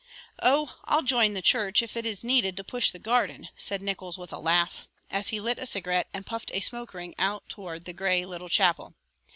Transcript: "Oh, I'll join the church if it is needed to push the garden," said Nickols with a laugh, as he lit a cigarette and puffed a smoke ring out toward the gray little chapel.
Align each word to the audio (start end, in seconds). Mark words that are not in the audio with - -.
"Oh, 0.41 0.77
I'll 0.85 1.03
join 1.03 1.35
the 1.35 1.43
church 1.43 1.83
if 1.83 1.95
it 1.95 2.07
is 2.07 2.23
needed 2.23 2.57
to 2.57 2.63
push 2.63 2.89
the 2.89 2.97
garden," 2.97 3.49
said 3.55 3.83
Nickols 3.83 4.17
with 4.17 4.33
a 4.33 4.39
laugh, 4.39 4.87
as 5.11 5.27
he 5.27 5.39
lit 5.39 5.59
a 5.59 5.67
cigarette 5.67 6.07
and 6.11 6.25
puffed 6.25 6.49
a 6.55 6.59
smoke 6.59 6.95
ring 6.95 7.13
out 7.19 7.47
toward 7.47 7.85
the 7.85 7.93
gray 7.93 8.25
little 8.25 8.49
chapel. 8.49 8.95